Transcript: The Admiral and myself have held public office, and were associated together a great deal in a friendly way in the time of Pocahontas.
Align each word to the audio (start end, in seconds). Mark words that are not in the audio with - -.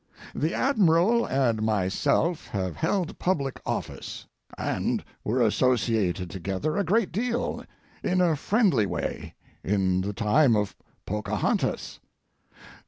The 0.33 0.55
Admiral 0.55 1.27
and 1.27 1.61
myself 1.61 2.47
have 2.47 2.75
held 2.77 3.19
public 3.19 3.61
office, 3.67 4.25
and 4.57 5.03
were 5.23 5.43
associated 5.43 6.27
together 6.31 6.75
a 6.75 6.83
great 6.83 7.11
deal 7.11 7.63
in 8.03 8.19
a 8.19 8.35
friendly 8.35 8.87
way 8.87 9.35
in 9.63 10.01
the 10.01 10.13
time 10.13 10.55
of 10.55 10.75
Pocahontas. 11.05 11.99